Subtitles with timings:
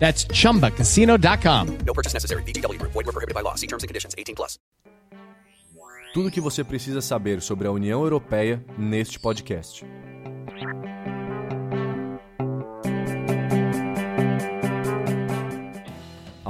[0.00, 1.78] That's chumbacasino.com.
[1.86, 2.42] No purchase necessary.
[2.42, 2.82] VGW.
[2.82, 3.54] Void were prohibited by law.
[3.54, 4.14] See terms and conditions.
[4.18, 4.58] 18 plus.
[6.12, 9.84] Tudo o que você precisa saber sobre a União Europeia neste podcast.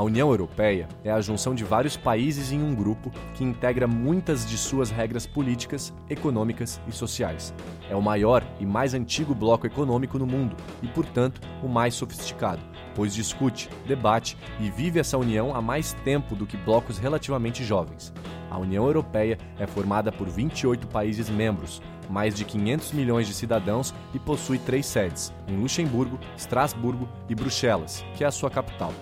[0.00, 4.48] A União Europeia é a junção de vários países em um grupo que integra muitas
[4.48, 7.52] de suas regras políticas, econômicas e sociais.
[7.90, 12.62] É o maior e mais antigo bloco econômico no mundo e, portanto, o mais sofisticado,
[12.94, 18.10] pois discute, debate e vive essa união há mais tempo do que blocos relativamente jovens.
[18.50, 23.92] A União Europeia é formada por 28 países membros, mais de 500 milhões de cidadãos
[24.14, 28.94] e possui três sedes, em Luxemburgo, Estrasburgo e Bruxelas, que é a sua capital.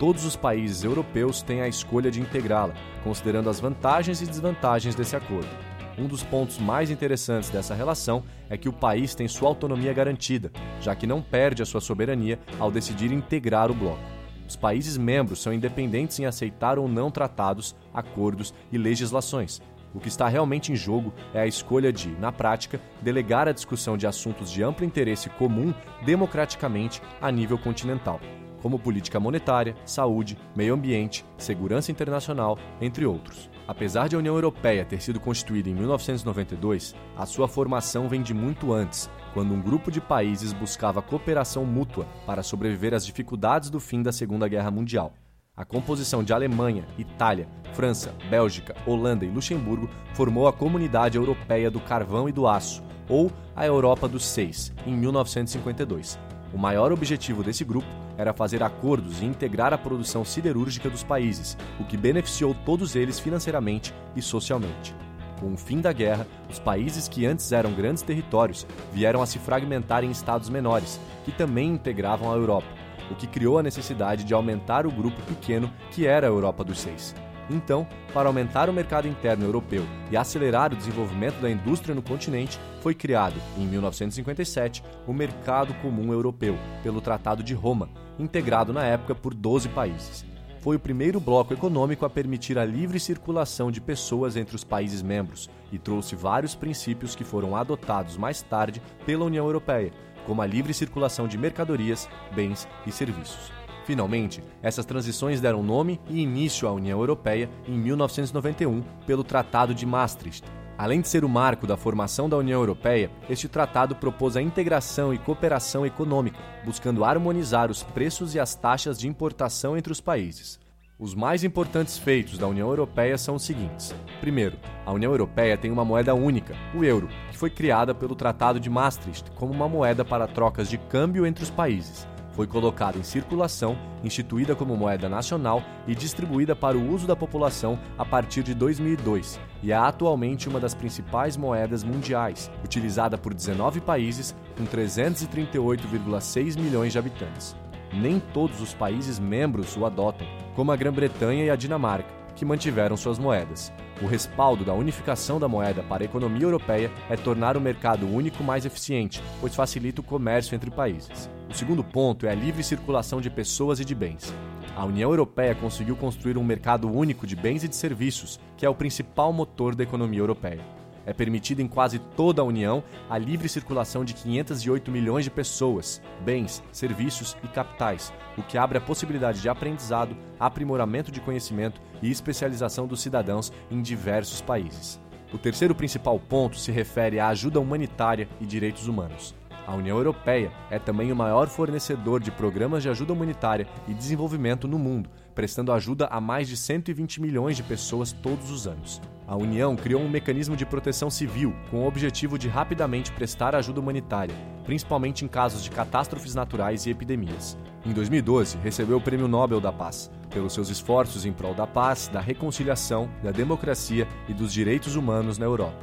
[0.00, 2.72] Todos os países europeus têm a escolha de integrá-la,
[3.04, 5.50] considerando as vantagens e desvantagens desse acordo.
[5.98, 10.50] Um dos pontos mais interessantes dessa relação é que o país tem sua autonomia garantida,
[10.80, 14.00] já que não perde a sua soberania ao decidir integrar o bloco.
[14.48, 19.60] Os países membros são independentes em aceitar ou não tratados, acordos e legislações.
[19.92, 23.98] O que está realmente em jogo é a escolha de, na prática, delegar a discussão
[23.98, 25.74] de assuntos de amplo interesse comum
[26.06, 28.18] democraticamente a nível continental
[28.62, 33.50] como política monetária, saúde, meio ambiente, segurança internacional, entre outros.
[33.66, 38.34] Apesar de a União Europeia ter sido constituída em 1992, a sua formação vem de
[38.34, 43.78] muito antes, quando um grupo de países buscava cooperação mútua para sobreviver às dificuldades do
[43.78, 45.12] fim da Segunda Guerra Mundial.
[45.56, 51.80] A composição de Alemanha, Itália, França, Bélgica, Holanda e Luxemburgo formou a Comunidade Europeia do
[51.80, 56.18] Carvão e do Aço, ou a Europa dos Seis, em 1952.
[56.52, 57.86] O maior objetivo desse grupo
[58.18, 63.20] era fazer acordos e integrar a produção siderúrgica dos países, o que beneficiou todos eles
[63.20, 64.94] financeiramente e socialmente.
[65.38, 69.38] Com o fim da guerra, os países que antes eram grandes territórios vieram a se
[69.38, 72.66] fragmentar em estados menores, que também integravam a Europa,
[73.10, 76.80] o que criou a necessidade de aumentar o grupo pequeno que era a Europa dos
[76.80, 77.14] Seis.
[77.50, 82.60] Então, para aumentar o mercado interno europeu e acelerar o desenvolvimento da indústria no continente,
[82.80, 89.16] foi criado, em 1957, o Mercado Comum Europeu, pelo Tratado de Roma, integrado na época
[89.16, 90.24] por 12 países.
[90.60, 95.02] Foi o primeiro bloco econômico a permitir a livre circulação de pessoas entre os países
[95.02, 99.90] membros e trouxe vários princípios que foram adotados mais tarde pela União Europeia,
[100.26, 103.59] como a livre circulação de mercadorias, bens e serviços.
[103.90, 109.84] Finalmente, essas transições deram nome e início à União Europeia em 1991 pelo Tratado de
[109.84, 110.46] Maastricht.
[110.78, 115.12] Além de ser o marco da formação da União Europeia, este tratado propôs a integração
[115.12, 120.60] e cooperação econômica, buscando harmonizar os preços e as taxas de importação entre os países.
[120.96, 123.92] Os mais importantes feitos da União Europeia são os seguintes.
[124.20, 124.56] Primeiro,
[124.86, 128.70] a União Europeia tem uma moeda única, o euro, que foi criada pelo Tratado de
[128.70, 133.76] Maastricht como uma moeda para trocas de câmbio entre os países foi colocada em circulação,
[134.02, 139.38] instituída como moeda nacional e distribuída para o uso da população a partir de 2002
[139.62, 146.92] e é atualmente uma das principais moedas mundiais, utilizada por 19 países com 338,6 milhões
[146.92, 147.54] de habitantes.
[147.92, 152.96] Nem todos os países membros o adotam, como a Grã-Bretanha e a Dinamarca, que mantiveram
[152.96, 153.72] suas moedas.
[154.02, 158.42] O respaldo da unificação da moeda para a economia europeia é tornar o mercado único
[158.42, 161.28] mais eficiente, pois facilita o comércio entre países.
[161.50, 164.34] O segundo ponto é a livre circulação de pessoas e de bens.
[164.74, 168.70] A União Europeia conseguiu construir um mercado único de bens e de serviços, que é
[168.70, 170.79] o principal motor da economia europeia.
[171.10, 176.00] É permitida em quase toda a União a livre circulação de 508 milhões de pessoas,
[176.24, 182.08] bens, serviços e capitais, o que abre a possibilidade de aprendizado, aprimoramento de conhecimento e
[182.08, 185.00] especialização dos cidadãos em diversos países.
[185.32, 189.34] O terceiro principal ponto se refere à ajuda humanitária e direitos humanos.
[189.66, 194.68] A União Europeia é também o maior fornecedor de programas de ajuda humanitária e desenvolvimento
[194.68, 199.00] no mundo, prestando ajuda a mais de 120 milhões de pessoas todos os anos.
[199.30, 203.78] A União criou um mecanismo de proteção civil com o objetivo de rapidamente prestar ajuda
[203.78, 204.34] humanitária,
[204.64, 207.56] principalmente em casos de catástrofes naturais e epidemias.
[207.86, 212.08] Em 2012, recebeu o Prêmio Nobel da Paz, pelos seus esforços em prol da paz,
[212.08, 215.78] da reconciliação, da democracia e dos direitos humanos na Europa.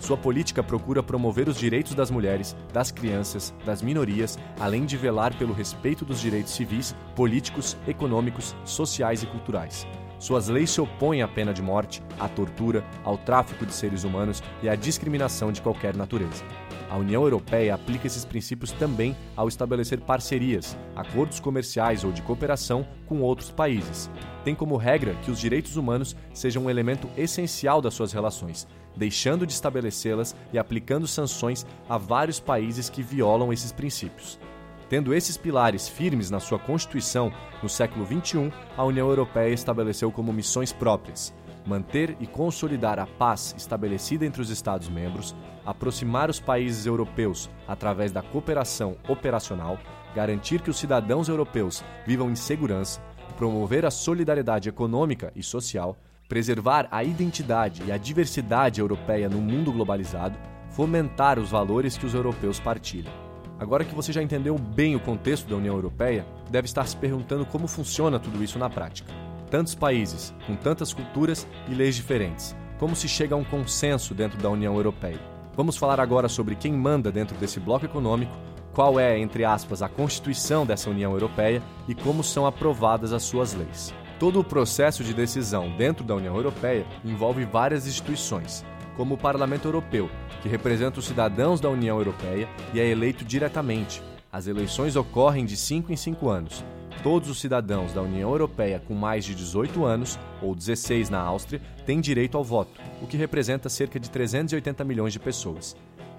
[0.00, 5.36] Sua política procura promover os direitos das mulheres, das crianças, das minorias, além de velar
[5.36, 9.86] pelo respeito dos direitos civis, políticos, econômicos, sociais e culturais.
[10.18, 14.42] Suas leis se opõem à pena de morte, à tortura, ao tráfico de seres humanos
[14.62, 16.42] e à discriminação de qualquer natureza.
[16.88, 22.86] A União Europeia aplica esses princípios também ao estabelecer parcerias, acordos comerciais ou de cooperação
[23.06, 24.10] com outros países.
[24.44, 28.66] Tem como regra que os direitos humanos sejam um elemento essencial das suas relações,
[28.96, 34.38] deixando de estabelecê-las e aplicando sanções a vários países que violam esses princípios.
[34.88, 40.32] Tendo esses pilares firmes na sua Constituição, no século XXI, a União Europeia estabeleceu como
[40.32, 41.34] missões próprias
[41.66, 45.34] manter e consolidar a paz estabelecida entre os Estados-membros,
[45.64, 49.78] aproximar os países europeus através da cooperação operacional,
[50.14, 53.02] garantir que os cidadãos europeus vivam em segurança,
[53.36, 55.96] promover a solidariedade econômica e social,
[56.28, 60.38] preservar a identidade e a diversidade europeia no mundo globalizado,
[60.70, 63.25] fomentar os valores que os europeus partilham.
[63.58, 67.46] Agora que você já entendeu bem o contexto da União Europeia, deve estar se perguntando
[67.46, 69.12] como funciona tudo isso na prática.
[69.50, 72.54] Tantos países, com tantas culturas e leis diferentes.
[72.78, 75.20] Como se chega a um consenso dentro da União Europeia?
[75.54, 78.36] Vamos falar agora sobre quem manda dentro desse bloco econômico,
[78.74, 83.54] qual é, entre aspas, a constituição dessa União Europeia e como são aprovadas as suas
[83.54, 83.94] leis.
[84.18, 88.66] Todo o processo de decisão dentro da União Europeia envolve várias instituições,
[88.96, 90.10] como o Parlamento Europeu,
[90.42, 94.02] que representa os cidadãos da União Europeia e é eleito diretamente.
[94.32, 96.64] As eleições ocorrem de 5 em 5 anos
[97.02, 101.60] Todos os cidadãos da União Europeia com mais de 18 anos, ou 16 na Áustria,
[101.84, 105.76] têm direito ao voto, o que representa cerca de 380 milhões de pessoas.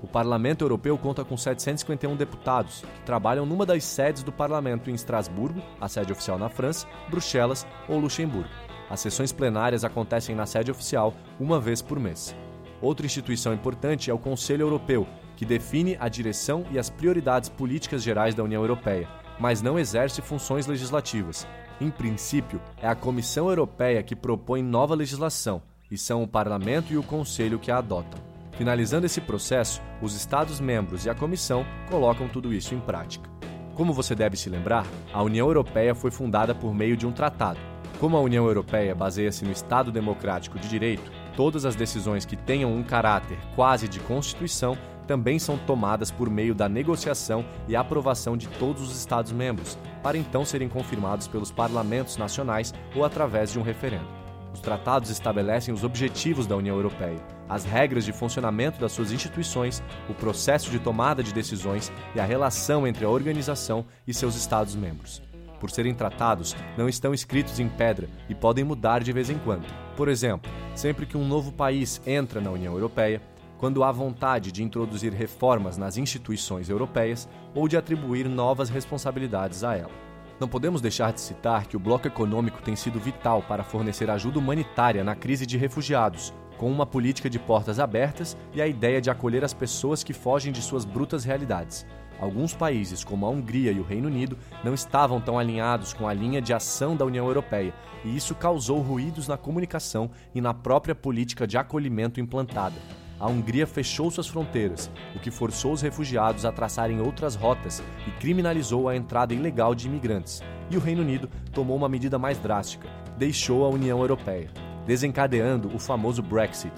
[0.00, 4.94] O Parlamento Europeu conta com 751 deputados, que trabalham numa das sedes do Parlamento em
[4.94, 8.48] Estrasburgo, a sede oficial na França, Bruxelas ou Luxemburgo.
[8.88, 12.36] As sessões plenárias acontecem na sede oficial uma vez por mês.
[12.80, 18.02] Outra instituição importante é o Conselho Europeu, que define a direção e as prioridades políticas
[18.02, 19.08] gerais da União Europeia,
[19.38, 21.46] mas não exerce funções legislativas.
[21.80, 26.98] Em princípio, é a Comissão Europeia que propõe nova legislação e são o Parlamento e
[26.98, 28.20] o Conselho que a adotam.
[28.52, 33.30] Finalizando esse processo, os Estados-membros e a Comissão colocam tudo isso em prática.
[33.74, 37.60] Como você deve se lembrar, a União Europeia foi fundada por meio de um tratado.
[38.00, 42.74] Como a União Europeia baseia-se no Estado Democrático de Direito, todas as decisões que tenham
[42.74, 44.76] um caráter quase de Constituição
[45.06, 50.44] também são tomadas por meio da negociação e aprovação de todos os Estados-membros, para então
[50.44, 54.08] serem confirmados pelos parlamentos nacionais ou através de um referendo.
[54.52, 59.80] Os tratados estabelecem os objetivos da União Europeia, as regras de funcionamento das suas instituições,
[60.08, 65.27] o processo de tomada de decisões e a relação entre a organização e seus Estados-membros.
[65.60, 69.66] Por serem tratados, não estão escritos em pedra e podem mudar de vez em quando.
[69.96, 73.20] Por exemplo, sempre que um novo país entra na União Europeia,
[73.58, 79.76] quando há vontade de introduzir reformas nas instituições europeias ou de atribuir novas responsabilidades a
[79.76, 80.08] ela.
[80.38, 84.38] Não podemos deixar de citar que o bloco econômico tem sido vital para fornecer ajuda
[84.38, 89.10] humanitária na crise de refugiados, com uma política de portas abertas e a ideia de
[89.10, 91.84] acolher as pessoas que fogem de suas brutas realidades.
[92.20, 96.12] Alguns países, como a Hungria e o Reino Unido, não estavam tão alinhados com a
[96.12, 100.94] linha de ação da União Europeia, e isso causou ruídos na comunicação e na própria
[100.94, 102.76] política de acolhimento implantada
[103.20, 108.10] a Hungria fechou suas fronteiras, o que forçou os refugiados a traçarem outras rotas e
[108.12, 110.40] criminalizou a entrada ilegal de imigrantes.
[110.70, 114.50] E o Reino Unido tomou uma medida mais drástica: deixou a União Europeia,
[114.86, 116.72] desencadeando o famoso Brexit.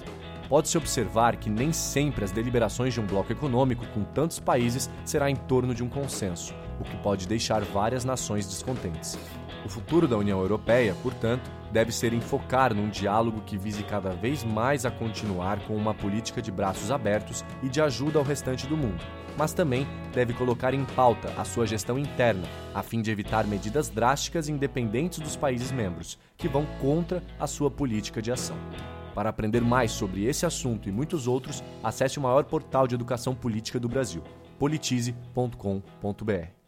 [0.50, 5.30] Pode-se observar que nem sempre as deliberações de um bloco econômico com tantos países será
[5.30, 9.16] em torno de um consenso, o que pode deixar várias nações descontentes.
[9.64, 14.42] O futuro da União Europeia, portanto, deve ser enfocar num diálogo que vise cada vez
[14.42, 18.76] mais a continuar com uma política de braços abertos e de ajuda ao restante do
[18.76, 19.04] mundo,
[19.38, 23.88] mas também deve colocar em pauta a sua gestão interna, a fim de evitar medidas
[23.88, 28.56] drásticas independentes dos países membros, que vão contra a sua política de ação.
[29.14, 33.34] Para aprender mais sobre esse assunto e muitos outros, acesse o maior portal de educação
[33.34, 34.22] política do Brasil,
[34.58, 36.60] politize.com.br.